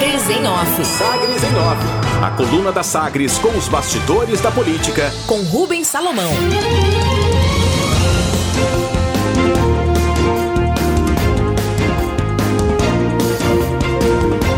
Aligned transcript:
Sagres 0.00 0.30
em 0.30 0.46
Off. 0.46 0.84
Sagres 0.86 1.44
em 1.44 1.56
Off. 1.56 2.24
A 2.24 2.30
coluna 2.30 2.72
da 2.72 2.82
Sagres 2.82 3.36
com 3.36 3.50
os 3.50 3.68
bastidores 3.68 4.40
da 4.40 4.50
política. 4.50 5.12
Com 5.26 5.42
Rubens 5.42 5.88
Salomão. 5.88 6.32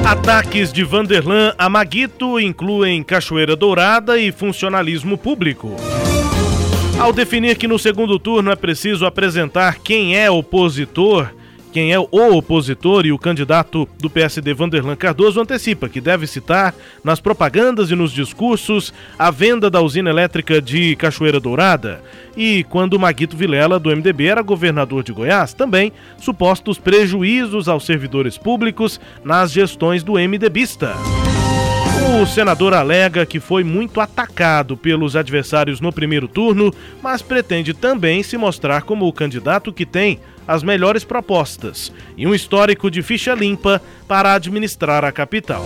Ataques 0.05 0.73
de 0.73 0.85
Vanderlan 0.85 1.53
a 1.59 1.69
Maguito 1.69 2.39
incluem 2.39 3.03
Cachoeira 3.03 3.57
Dourada 3.57 4.17
e 4.21 4.31
funcionalismo 4.31 5.19
público. 5.19 5.75
Ao 7.01 7.13
definir 7.13 7.57
que 7.57 7.67
no 7.67 7.81
segundo 7.81 8.17
turno 8.17 8.53
é 8.53 8.55
preciso 8.55 9.05
apresentar 9.05 9.81
quem 9.81 10.17
é 10.17 10.31
opositor, 10.31 11.33
quem 11.73 11.93
é 11.93 11.99
o 11.99 12.09
opositor 12.13 13.07
e 13.07 13.13
o 13.13 13.19
candidato 13.19 13.89
do 13.99 14.11
PSD 14.11 14.53
Vanderlan 14.53 14.95
Cardoso 14.95 15.41
antecipa 15.41 15.89
que 15.89 16.01
deve 16.01 16.27
citar 16.27 16.75
nas 17.03 17.19
propagandas 17.19 17.91
e 17.91 17.97
nos 17.97 18.13
discursos 18.13 18.93
a 19.19 19.31
venda 19.31 19.71
da 19.71 19.81
usina 19.81 20.11
elétrica 20.11 20.61
de 20.61 20.95
Cachoeira 20.97 21.41
Dourada 21.41 22.03
e 22.37 22.65
quando 22.65 22.99
Maguito 22.99 23.37
Vilela 23.37 23.79
do 23.79 23.91
MDB 23.91 24.27
era 24.27 24.43
governador 24.43 25.03
de 25.03 25.13
Goiás, 25.13 25.55
também 25.55 25.93
supostos 26.19 26.79
prejuízos 26.79 27.69
aos 27.69 27.87
servidores 27.87 28.37
públicos 28.37 29.01
nas 29.25 29.51
gestões 29.51 30.03
do 30.03 30.15
MDBista. 30.15 30.95
O 32.21 32.27
senador 32.27 32.75
alega 32.75 33.25
que 33.25 33.41
foi 33.41 33.65
muito 33.65 34.01
atacado 34.01 34.77
pelos 34.77 35.17
adversários 35.17 35.81
no 35.81 35.93
primeiro 35.93 36.29
turno, 36.29 36.73
mas 37.03 37.23
pretende 37.23 37.73
também 37.73 38.23
se 38.23 38.37
mostrar 38.37 38.83
como 38.83 39.07
o 39.07 39.13
candidato 39.13 39.73
que 39.73 39.87
tem 39.87 40.21
as 40.47 40.63
melhores 40.63 41.05
propostas 41.05 41.93
e 42.17 42.27
um 42.27 42.35
histórico 42.35 42.91
de 42.91 43.03
ficha 43.03 43.35
limpa 43.35 43.81
para 44.07 44.35
administrar 44.35 45.05
a 45.05 45.13
capital. 45.13 45.65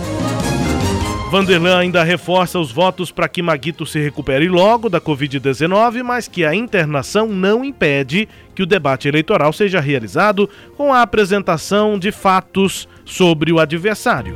Vanderlan 1.29 1.77
ainda 1.77 2.03
reforça 2.03 2.57
os 2.57 2.71
votos 2.71 3.11
para 3.11 3.27
que 3.27 3.41
Maguito 3.41 3.85
se 3.85 3.99
recupere 3.99 4.47
logo 4.47 4.87
da 4.87 5.01
Covid-19, 5.01 6.01
mas 6.01 6.25
que 6.25 6.45
a 6.45 6.55
internação 6.55 7.27
não 7.27 7.65
impede 7.65 8.29
que 8.55 8.63
o 8.63 8.65
debate 8.65 9.09
eleitoral 9.09 9.51
seja 9.51 9.81
realizado 9.81 10.49
com 10.77 10.93
a 10.93 11.01
apresentação 11.01 11.99
de 11.99 12.13
fatos 12.13 12.87
sobre 13.03 13.51
o 13.51 13.59
adversário. 13.59 14.35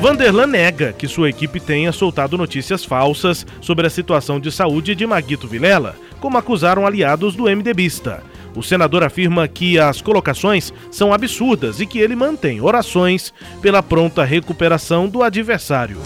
Vanderlan 0.00 0.46
nega 0.46 0.92
que 0.92 1.08
sua 1.08 1.28
equipe 1.28 1.58
tenha 1.58 1.90
soltado 1.90 2.38
notícias 2.38 2.84
falsas 2.84 3.44
sobre 3.60 3.88
a 3.88 3.90
situação 3.90 4.38
de 4.38 4.50
saúde 4.52 4.94
de 4.94 5.06
Maguito 5.06 5.48
Vilela, 5.48 5.96
como 6.20 6.38
acusaram 6.38 6.86
aliados 6.86 7.34
do 7.34 7.44
MDBista. 7.44 8.22
O 8.54 8.62
senador 8.62 9.04
afirma 9.04 9.46
que 9.46 9.78
as 9.78 10.02
colocações 10.02 10.72
são 10.90 11.12
absurdas 11.12 11.80
e 11.80 11.86
que 11.86 11.98
ele 11.98 12.16
mantém 12.16 12.60
orações 12.60 13.32
pela 13.62 13.82
pronta 13.82 14.24
recuperação 14.24 15.08
do 15.08 15.22
adversário. 15.22 15.98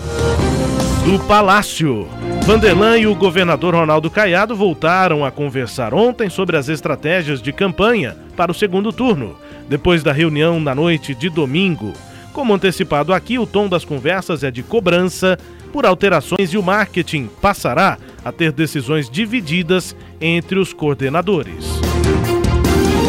Do 1.05 1.19
Palácio. 1.27 2.09
Vanderlan 2.45 2.99
e 2.99 3.07
o 3.07 3.15
governador 3.15 3.75
Ronaldo 3.75 4.11
Caiado 4.11 4.55
voltaram 4.55 5.25
a 5.25 5.31
conversar 5.31 5.95
ontem 5.95 6.29
sobre 6.29 6.57
as 6.57 6.69
estratégias 6.69 7.41
de 7.41 7.53
campanha 7.53 8.17
para 8.37 8.51
o 8.51 8.55
segundo 8.55 8.93
turno, 8.93 9.37
depois 9.69 10.03
da 10.03 10.13
reunião 10.13 10.61
na 10.61 10.75
noite 10.75 11.15
de 11.15 11.29
domingo. 11.29 11.93
Como 12.33 12.53
antecipado 12.53 13.15
aqui, 13.15 13.39
o 13.39 13.47
tom 13.47 13.69
das 13.69 13.85
conversas 13.85 14.43
é 14.43 14.51
de 14.51 14.63
cobrança 14.63 15.39
por 15.73 15.87
alterações 15.87 16.53
e 16.53 16.59
o 16.59 16.63
marketing 16.63 17.29
passará 17.41 17.99
a 18.25 18.31
ter 18.31 18.53
decisões 18.53 19.09
divididas 19.09 19.95
entre 20.21 20.59
os 20.59 20.73
coordenadores. 20.73 21.74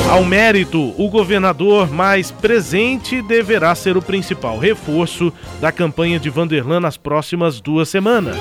Ao 0.10 0.24
mérito, 0.24 0.94
o 0.98 1.10
governador 1.10 1.92
mais 1.92 2.32
presente 2.32 3.22
deverá 3.22 3.74
ser 3.76 3.98
o 3.98 4.02
principal 4.02 4.58
reforço 4.58 5.34
da 5.60 5.72
campanha 5.72 6.20
de 6.20 6.30
Vanderlan 6.30 6.80
nas 6.80 6.96
próximas 6.96 7.60
duas 7.60 7.90
semanas. 7.90 8.38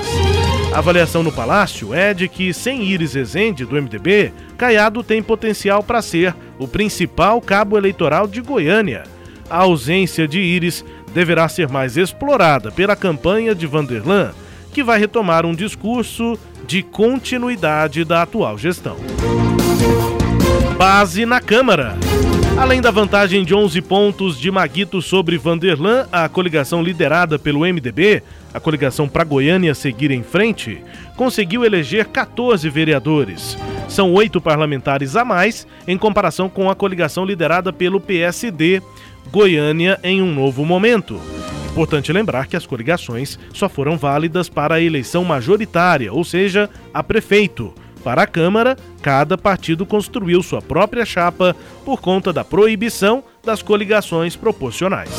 A 0.73 0.77
avaliação 0.77 1.23
no 1.23 1.31
Palácio 1.31 1.93
é 1.93 2.13
de 2.13 2.27
que, 2.27 2.53
sem 2.53 2.83
Iris 2.83 3.13
Rezende, 3.13 3.65
do 3.65 3.81
MDB, 3.81 4.33
Caiado 4.57 5.03
tem 5.03 5.21
potencial 5.23 5.81
para 5.81 6.01
ser 6.01 6.35
o 6.59 6.67
principal 6.67 7.41
cabo 7.41 7.77
eleitoral 7.77 8.27
de 8.27 8.41
Goiânia 8.41 9.03
a 9.49 9.59
ausência 9.59 10.27
de 10.27 10.39
Íris 10.39 10.83
deverá 11.13 11.47
ser 11.47 11.69
mais 11.69 11.97
explorada 11.97 12.71
pela 12.71 12.95
campanha 12.95 13.53
de 13.53 13.67
Vanderlan, 13.67 14.31
que 14.73 14.83
vai 14.83 14.99
retomar 14.99 15.45
um 15.45 15.53
discurso 15.53 16.37
de 16.67 16.83
continuidade 16.83 18.03
da 18.03 18.23
atual 18.23 18.57
gestão. 18.57 18.97
Base 20.77 21.25
na 21.25 21.39
Câmara. 21.39 21.95
Além 22.57 22.81
da 22.81 22.91
vantagem 22.91 23.45
de 23.45 23.55
11 23.55 23.81
pontos 23.81 24.37
de 24.37 24.51
Maguito 24.51 25.01
sobre 25.01 25.37
Vanderlan, 25.37 26.05
a 26.11 26.27
coligação 26.27 26.83
liderada 26.83 27.39
pelo 27.39 27.61
MDB, 27.61 28.21
a 28.53 28.59
coligação 28.59 29.07
para 29.07 29.23
Goiânia 29.23 29.73
seguir 29.73 30.11
em 30.11 30.21
frente, 30.21 30.83
conseguiu 31.15 31.63
eleger 31.63 32.07
14 32.07 32.69
vereadores. 32.69 33.57
São 33.87 34.13
oito 34.13 34.41
parlamentares 34.41 35.15
a 35.15 35.23
mais 35.23 35.65
em 35.87 35.97
comparação 35.97 36.49
com 36.49 36.69
a 36.69 36.75
coligação 36.75 37.23
liderada 37.25 37.71
pelo 37.71 38.01
PSD, 38.01 38.81
Goiânia 39.31 39.97
em 40.03 40.21
um 40.21 40.33
novo 40.33 40.65
momento. 40.65 41.21
Importante 41.71 42.11
lembrar 42.11 42.47
que 42.47 42.57
as 42.57 42.65
coligações 42.65 43.39
só 43.53 43.69
foram 43.69 43.97
válidas 43.97 44.49
para 44.49 44.75
a 44.75 44.81
eleição 44.81 45.23
majoritária, 45.23 46.11
ou 46.11 46.25
seja, 46.25 46.69
a 46.93 47.01
prefeito. 47.01 47.73
Para 48.05 48.21
a 48.21 48.27
Câmara, 48.27 48.77
cada 49.01 49.35
partido 49.35 49.83
construiu 49.83 50.43
sua 50.43 50.61
própria 50.61 51.03
chapa 51.03 51.55
por 51.83 51.99
conta 51.99 52.31
da 52.31 52.43
proibição 52.43 53.23
das 53.43 53.63
coligações 53.63 54.35
proporcionais. 54.35 55.09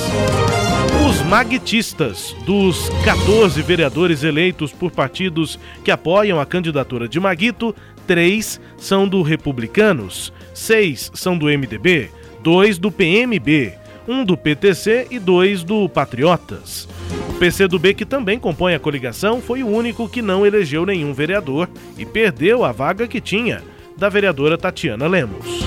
Os 1.05 1.21
magnetistas, 1.23 2.33
dos 2.47 2.89
14 3.05 3.61
vereadores 3.61 4.23
eleitos 4.23 4.73
por 4.73 4.93
partidos 4.93 5.59
que 5.85 5.91
apoiam 5.91 6.41
a 6.41 6.47
candidatura 6.47 7.09
de 7.09 7.19
Maguito, 7.19 7.75
três 8.07 8.61
são 8.79 9.09
do 9.09 9.21
Republicanos, 9.21 10.33
seis 10.55 11.11
são 11.13 11.37
do 11.37 11.47
MDB, 11.47 12.09
dois 12.41 12.79
do 12.79 12.93
PMB, 12.93 13.75
um 14.09 14.25
do 14.25 14.37
PTC 14.37 15.09
e 15.11 15.19
dois 15.19 15.63
do 15.63 15.89
Patriotas. 15.89 16.89
O 17.31 17.35
PCdoB, 17.35 17.95
que 17.95 18.07
também 18.07 18.39
compõe 18.39 18.75
a 18.75 18.79
coligação, 18.79 19.41
foi 19.41 19.63
o 19.63 19.69
único 19.69 20.09
que 20.09 20.23
não 20.23 20.47
elegeu 20.47 20.87
nenhum 20.87 21.13
vereador 21.13 21.69
e 21.99 22.07
perdeu 22.07 22.65
a 22.65 22.73
vaga 22.73 23.07
que 23.07 23.21
tinha, 23.21 23.63
da 23.97 24.09
vereadora 24.09 24.57
Tatiana 24.57 25.07
Lemos. 25.07 25.65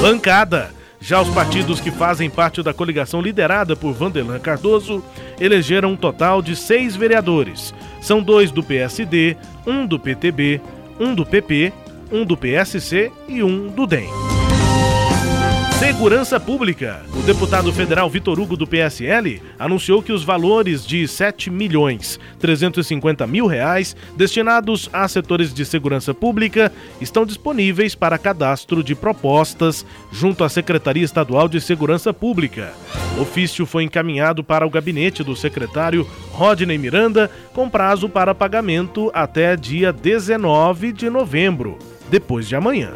Bancada. 0.00 0.70
Já 1.00 1.20
os 1.20 1.28
partidos 1.28 1.80
que 1.80 1.90
fazem 1.90 2.30
parte 2.30 2.62
da 2.62 2.72
coligação 2.72 3.20
liderada 3.20 3.76
por 3.76 3.92
Vanderlan 3.92 4.38
Cardoso 4.38 5.04
elegeram 5.38 5.92
um 5.92 5.96
total 5.96 6.40
de 6.40 6.56
seis 6.56 6.96
vereadores. 6.96 7.74
São 8.00 8.22
dois 8.22 8.50
do 8.50 8.62
PSD, 8.62 9.36
um 9.66 9.86
do 9.86 9.98
PTB, 9.98 10.62
um 10.98 11.14
do 11.14 11.26
PP, 11.26 11.74
um 12.10 12.24
do 12.24 12.38
PSC 12.38 13.12
e 13.28 13.42
um 13.42 13.68
do 13.68 13.86
DEM. 13.86 14.33
Segurança 15.84 16.40
Pública. 16.40 17.02
O 17.14 17.20
deputado 17.20 17.70
federal 17.70 18.08
Vitor 18.08 18.40
Hugo 18.40 18.56
do 18.56 18.66
PSL 18.66 19.42
anunciou 19.58 20.02
que 20.02 20.12
os 20.12 20.24
valores 20.24 20.86
de 20.86 21.06
7 21.06 21.50
milhões 21.50 22.18
350 22.40 23.26
mil 23.26 23.46
reais 23.46 23.94
destinados 24.16 24.88
a 24.94 25.06
setores 25.06 25.52
de 25.52 25.62
segurança 25.66 26.14
pública 26.14 26.72
estão 27.02 27.26
disponíveis 27.26 27.94
para 27.94 28.16
cadastro 28.16 28.82
de 28.82 28.94
propostas 28.94 29.84
junto 30.10 30.42
à 30.42 30.48
Secretaria 30.48 31.04
Estadual 31.04 31.50
de 31.50 31.60
Segurança 31.60 32.14
Pública. 32.14 32.72
O 33.18 33.20
ofício 33.20 33.66
foi 33.66 33.84
encaminhado 33.84 34.42
para 34.42 34.66
o 34.66 34.70
gabinete 34.70 35.22
do 35.22 35.36
secretário 35.36 36.08
Rodney 36.30 36.78
Miranda 36.78 37.30
com 37.52 37.68
prazo 37.68 38.08
para 38.08 38.34
pagamento 38.34 39.10
até 39.12 39.54
dia 39.54 39.92
19 39.92 40.94
de 40.94 41.10
novembro, 41.10 41.78
depois 42.08 42.48
de 42.48 42.56
amanhã. 42.56 42.94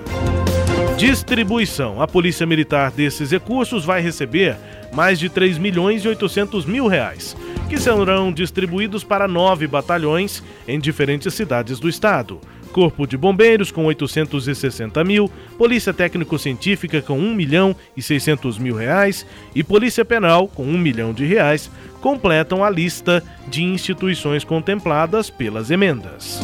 Distribuição. 0.99 2.03
A 2.03 2.09
Polícia 2.09 2.45
Militar 2.45 2.91
desses 2.91 3.31
recursos 3.31 3.85
vai 3.85 4.03
receber 4.03 4.57
mais 4.93 5.17
de 5.17 5.29
3 5.29 5.57
milhões 5.57 6.05
e 6.05 6.09
800 6.09 6.67
mil 6.67 6.89
reais, 6.89 7.37
que 7.69 7.79
serão 7.79 8.33
distribuídos 8.33 9.05
para 9.05 9.29
nove 9.29 9.69
batalhões 9.69 10.43
em 10.67 10.77
diferentes 10.81 11.33
cidades 11.35 11.79
do 11.79 11.89
estado. 11.89 12.41
Corpo 12.73 13.07
de 13.07 13.17
Bombeiros 13.17 13.71
com 13.71 13.85
860 13.85 15.05
mil, 15.05 15.31
Polícia 15.57 15.95
Técnico-Científica 15.95 17.01
com 17.01 17.17
1 17.17 17.33
milhão 17.33 17.77
e 17.97 18.03
600 18.03 18.59
mil 18.59 18.75
reais 18.75 19.25
e 19.55 19.63
Polícia 19.63 20.05
Penal 20.05 20.49
com 20.49 20.65
1 20.65 20.79
milhão 20.79 21.13
de 21.13 21.25
reais 21.25 21.71
completam 22.01 22.65
a 22.65 22.69
lista 22.69 23.23
de 23.47 23.63
instituições 23.63 24.43
contempladas 24.43 25.31
pelas 25.31 25.71
emendas. 25.71 26.41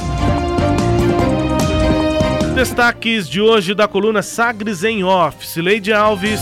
Destaques 2.55 3.29
de 3.29 3.41
hoje 3.41 3.75
da 3.75 3.89
coluna 3.89 4.23
Sagres 4.23 4.85
em 4.85 5.03
Off. 5.03 5.61
Leide 5.61 5.93
Alves 5.93 6.41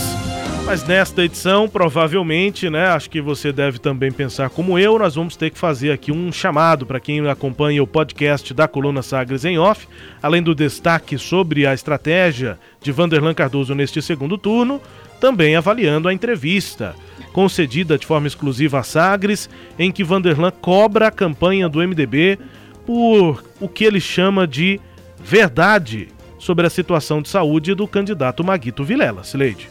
Mas 0.63 0.85
nesta 0.85 1.23
edição, 1.23 1.67
provavelmente, 1.67 2.69
né, 2.69 2.85
acho 2.89 3.09
que 3.09 3.19
você 3.19 3.51
deve 3.51 3.79
também 3.79 4.11
pensar 4.11 4.51
como 4.51 4.77
eu, 4.77 4.99
nós 4.99 5.15
vamos 5.15 5.35
ter 5.35 5.49
que 5.49 5.57
fazer 5.57 5.91
aqui 5.91 6.11
um 6.11 6.31
chamado 6.31 6.85
para 6.85 6.99
quem 6.99 7.27
acompanha 7.27 7.81
o 7.81 7.87
podcast 7.87 8.53
da 8.53 8.67
Coluna 8.67 9.01
Sagres 9.01 9.43
em 9.43 9.57
Off, 9.57 9.87
além 10.21 10.43
do 10.43 10.53
destaque 10.53 11.17
sobre 11.17 11.65
a 11.65 11.73
estratégia 11.73 12.59
de 12.79 12.91
Vanderlan 12.91 13.33
Cardoso 13.33 13.73
neste 13.73 13.99
segundo 13.99 14.37
turno, 14.37 14.79
também 15.19 15.55
avaliando 15.55 16.07
a 16.07 16.13
entrevista 16.13 16.95
concedida 17.33 17.97
de 17.97 18.05
forma 18.05 18.27
exclusiva 18.27 18.79
a 18.79 18.83
Sagres, 18.83 19.49
em 19.79 19.91
que 19.91 20.03
Vanderlan 20.03 20.51
cobra 20.51 21.07
a 21.07 21.11
campanha 21.11 21.67
do 21.67 21.79
MDB 21.79 22.37
por 22.85 23.43
o 23.59 23.67
que 23.67 23.83
ele 23.83 23.99
chama 23.99 24.45
de 24.45 24.79
verdade 25.17 26.09
sobre 26.37 26.67
a 26.67 26.69
situação 26.69 27.21
de 27.21 27.29
saúde 27.29 27.73
do 27.73 27.87
candidato 27.87 28.43
Maguito 28.43 28.83
Vilela. 28.83 29.23
Sileide. 29.23 29.69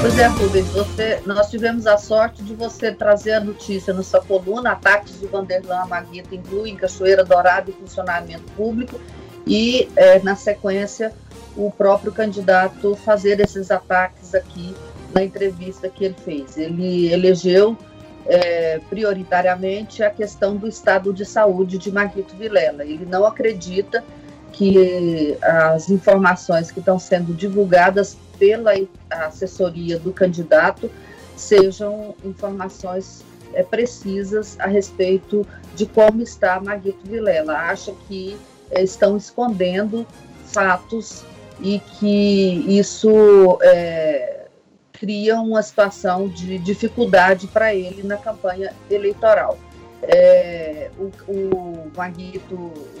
Pois 0.00 0.18
é, 0.18 0.26
Rubens, 0.26 0.66
você, 0.68 1.22
nós 1.24 1.48
tivemos 1.48 1.86
a 1.86 1.96
sorte 1.96 2.42
de 2.42 2.54
você 2.54 2.92
trazer 2.92 3.32
a 3.32 3.40
notícia 3.40 3.94
na 3.94 4.02
sua 4.02 4.20
coluna, 4.20 4.72
ataques 4.72 5.18
de 5.18 5.26
Vanderlan 5.26 5.86
Maguito 5.86 6.34
incluem 6.34 6.76
Cachoeira 6.76 7.24
Dourada 7.24 7.70
e 7.70 7.72
funcionamento 7.72 8.44
público, 8.52 9.00
e 9.46 9.88
é, 9.96 10.18
na 10.20 10.36
sequência 10.36 11.10
o 11.56 11.70
próprio 11.70 12.12
candidato 12.12 12.94
fazer 12.96 13.40
esses 13.40 13.70
ataques 13.70 14.34
aqui 14.34 14.74
na 15.14 15.24
entrevista 15.24 15.88
que 15.88 16.04
ele 16.04 16.16
fez. 16.22 16.58
Ele 16.58 17.12
elegeu 17.12 17.76
é, 18.26 18.80
prioritariamente 18.90 20.02
a 20.02 20.10
questão 20.10 20.56
do 20.56 20.68
estado 20.68 21.12
de 21.12 21.24
saúde 21.24 21.78
de 21.78 21.90
Maguito 21.90 22.36
Vilela. 22.36 22.84
Ele 22.84 23.06
não 23.06 23.24
acredita 23.24 24.04
que 24.56 25.36
as 25.42 25.90
informações 25.90 26.70
que 26.70 26.78
estão 26.78 26.98
sendo 26.98 27.34
divulgadas 27.34 28.16
pela 28.38 28.72
assessoria 29.10 29.98
do 29.98 30.12
candidato 30.12 30.90
sejam 31.36 32.14
informações 32.24 33.24
é, 33.52 33.62
precisas 33.62 34.58
a 34.58 34.66
respeito 34.66 35.46
de 35.74 35.86
como 35.86 36.22
está 36.22 36.60
Maguito 36.60 37.08
Vilela. 37.08 37.54
Acha 37.54 37.92
que 38.08 38.36
é, 38.70 38.82
estão 38.82 39.16
escondendo 39.16 40.06
fatos 40.46 41.24
e 41.60 41.80
que 41.98 42.64
isso 42.68 43.58
é, 43.62 44.46
cria 44.92 45.40
uma 45.40 45.62
situação 45.62 46.28
de 46.28 46.58
dificuldade 46.58 47.46
para 47.48 47.74
ele 47.74 48.02
na 48.02 48.16
campanha 48.16 48.72
eleitoral. 48.90 49.58
É, 50.06 50.90
o, 50.98 51.10
o 51.32 51.90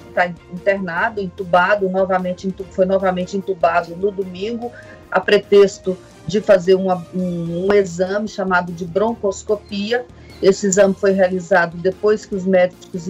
está 0.08 0.26
internado, 0.52 1.20
entubado, 1.20 1.88
novamente, 1.88 2.52
foi 2.70 2.86
novamente 2.86 3.36
entubado 3.36 3.94
no 3.96 4.10
domingo, 4.10 4.72
a 5.10 5.20
pretexto 5.20 5.96
de 6.26 6.40
fazer 6.40 6.74
uma, 6.74 7.06
um, 7.14 7.66
um, 7.66 7.74
exame 7.74 8.28
chamado 8.28 8.72
de 8.72 8.84
broncoscopia. 8.84 10.06
Esse 10.42 10.66
exame 10.66 10.94
foi 10.94 11.12
realizado 11.12 11.76
depois 11.76 12.24
que 12.24 12.34
os 12.34 12.44
médicos 12.44 13.06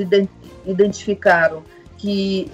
identificaram 0.67 1.63
que 1.97 2.51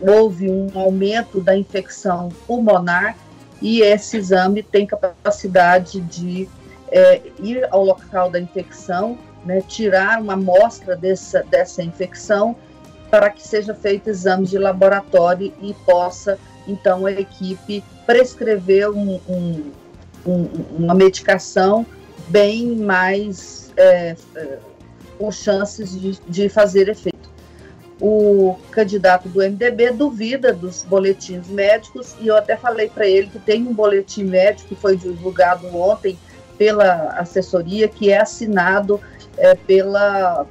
houve 0.00 0.48
um 0.48 0.70
aumento 0.74 1.40
da 1.40 1.56
infecção 1.56 2.30
pulmonar 2.46 3.14
e 3.60 3.82
esse 3.82 4.16
exame 4.16 4.62
tem 4.62 4.86
capacidade 4.86 6.00
de 6.00 6.48
é, 6.90 7.20
ir 7.38 7.66
ao 7.70 7.84
local 7.84 8.30
da 8.30 8.40
infecção, 8.40 9.18
né, 9.44 9.60
tirar 9.62 10.20
uma 10.20 10.34
amostra 10.34 10.96
dessa, 10.96 11.42
dessa 11.42 11.82
infecção 11.82 12.56
para 13.10 13.30
que 13.30 13.46
seja 13.46 13.74
feito 13.74 14.10
exame 14.10 14.46
de 14.46 14.58
laboratório 14.58 15.52
e 15.62 15.72
possa, 15.86 16.38
então, 16.66 17.06
a 17.06 17.12
equipe 17.12 17.84
prescrever 18.06 18.90
um, 18.90 19.20
um, 19.28 19.72
um, 20.26 20.48
uma 20.78 20.94
medicação 20.94 21.86
bem 22.28 22.74
mais 22.76 23.72
é, 23.76 24.16
é, 24.34 24.58
com 25.18 25.30
chances 25.30 25.98
de, 25.98 26.18
de 26.26 26.48
fazer 26.48 26.88
efeito. 26.88 27.14
O 28.00 28.56
candidato 28.70 29.28
do 29.28 29.40
MDB 29.40 29.92
duvida 29.92 30.52
dos 30.52 30.82
boletins 30.82 31.46
médicos 31.48 32.16
e 32.20 32.26
eu 32.26 32.36
até 32.36 32.56
falei 32.56 32.88
para 32.88 33.06
ele 33.06 33.28
que 33.28 33.38
tem 33.38 33.62
um 33.62 33.72
boletim 33.72 34.24
médico 34.24 34.70
que 34.70 34.74
foi 34.74 34.96
divulgado 34.96 35.66
ontem 35.74 36.18
pela 36.58 37.10
assessoria, 37.18 37.88
que 37.88 38.10
é 38.10 38.20
assinado 38.20 39.00
é, 39.36 39.54
pela, 39.54 40.46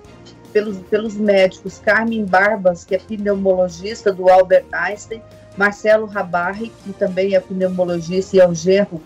pelos, 0.52 0.78
pelos 0.90 1.16
médicos 1.16 1.80
Carmen 1.80 2.26
Barbas, 2.26 2.84
que 2.84 2.96
é 2.96 3.00
pneumologista 3.00 4.12
do 4.12 4.30
Albert 4.30 4.66
Einstein, 4.72 5.22
Marcelo 5.58 6.06
Rabarri, 6.06 6.72
que 6.84 6.94
também 6.94 7.36
é 7.36 7.40
pneumologista 7.40 8.36
e 8.36 8.40
é 8.40 8.48
o 8.48 8.54
genro 8.54 9.02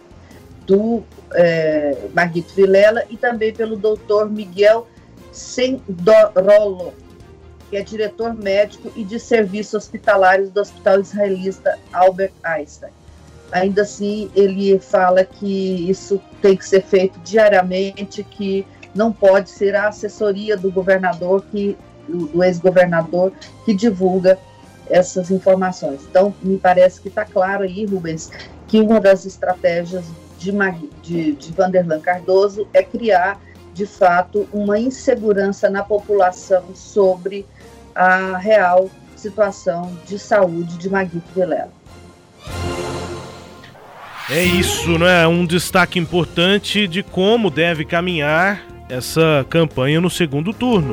do 0.65 1.03
é, 1.33 1.97
Marguito 2.13 2.53
Vilela, 2.53 3.03
e 3.09 3.17
também 3.17 3.53
pelo 3.53 3.75
doutor 3.75 4.29
Miguel 4.29 4.87
Sendorolo, 5.31 6.93
que 7.69 7.77
é 7.77 7.81
diretor 7.81 8.33
médico 8.33 8.91
e 8.95 9.03
de 9.03 9.19
serviços 9.19 9.73
hospitalários 9.73 10.49
do 10.49 10.59
Hospital 10.59 10.99
Israelita 11.01 11.77
Albert 11.91 12.33
Einstein. 12.43 12.91
Ainda 13.51 13.83
assim, 13.83 14.29
ele 14.35 14.77
fala 14.79 15.23
que 15.23 15.89
isso 15.89 16.21
tem 16.41 16.55
que 16.55 16.65
ser 16.65 16.83
feito 16.83 17.17
diariamente, 17.19 18.23
que 18.23 18.65
não 18.97 19.13
pode 19.13 19.49
ser 19.49 19.75
a 19.75 19.87
assessoria 19.87 20.57
do 20.57 20.71
governador, 20.71 21.45
que, 21.51 21.77
do 22.07 22.43
ex-governador, 22.43 23.31
que 23.63 23.73
divulga 23.73 24.37
essas 24.89 25.29
informações. 25.29 26.01
Então, 26.09 26.33
me 26.41 26.57
parece 26.57 26.99
que 26.99 27.07
está 27.07 27.23
claro 27.23 27.63
aí, 27.63 27.85
Rubens, 27.85 28.31
que 28.67 28.81
uma 28.81 28.99
das 28.99 29.25
estratégias 29.25 30.05
de, 30.39 30.51
de, 31.03 31.31
de 31.33 31.51
Vanderlan 31.51 31.99
Cardoso 31.99 32.67
é 32.73 32.81
criar, 32.83 33.39
de 33.73 33.85
fato, 33.85 34.47
uma 34.51 34.79
insegurança 34.79 35.69
na 35.69 35.83
população 35.83 36.63
sobre 36.73 37.45
a 37.93 38.37
real 38.37 38.89
situação 39.15 39.95
de 40.05 40.17
saúde 40.17 40.77
de 40.77 40.89
Maguito 40.89 41.27
Vilela. 41.35 41.71
É 44.29 44.43
isso, 44.43 44.97
né? 44.99 45.25
Um 45.25 45.45
destaque 45.45 45.97
importante 45.97 46.87
de 46.87 47.01
como 47.01 47.49
deve 47.49 47.85
caminhar 47.85 48.76
essa 48.89 49.45
campanha 49.49 49.99
no 50.01 50.09
segundo 50.09 50.53
turno. 50.53 50.91